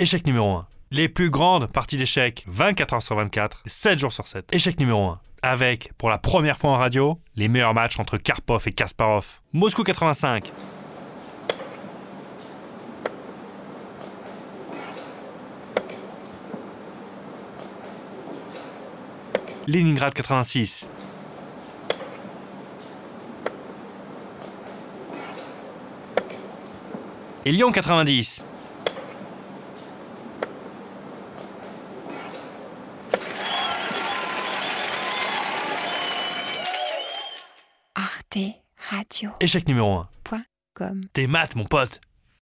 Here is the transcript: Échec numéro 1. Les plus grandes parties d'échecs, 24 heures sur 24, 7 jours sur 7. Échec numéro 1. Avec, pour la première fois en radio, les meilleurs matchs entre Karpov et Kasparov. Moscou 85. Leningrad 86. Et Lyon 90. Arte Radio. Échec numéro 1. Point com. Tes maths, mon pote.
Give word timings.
Échec 0.00 0.24
numéro 0.28 0.52
1. 0.52 0.66
Les 0.92 1.08
plus 1.08 1.28
grandes 1.28 1.66
parties 1.66 1.96
d'échecs, 1.96 2.44
24 2.46 2.94
heures 2.94 3.02
sur 3.02 3.16
24, 3.16 3.64
7 3.66 3.98
jours 3.98 4.12
sur 4.12 4.28
7. 4.28 4.48
Échec 4.54 4.78
numéro 4.78 5.08
1. 5.08 5.20
Avec, 5.42 5.92
pour 5.98 6.08
la 6.08 6.18
première 6.18 6.56
fois 6.56 6.70
en 6.70 6.76
radio, 6.76 7.18
les 7.34 7.48
meilleurs 7.48 7.74
matchs 7.74 7.98
entre 7.98 8.16
Karpov 8.16 8.62
et 8.68 8.72
Kasparov. 8.72 9.40
Moscou 9.52 9.82
85. 9.82 10.52
Leningrad 19.66 20.14
86. 20.14 20.88
Et 27.44 27.50
Lyon 27.50 27.72
90. 27.72 28.44
Arte 38.08 38.54
Radio. 38.90 39.32
Échec 39.40 39.68
numéro 39.68 39.92
1. 39.92 40.08
Point 40.24 40.44
com. 40.72 41.02
Tes 41.12 41.26
maths, 41.26 41.54
mon 41.56 41.66
pote. 41.66 42.00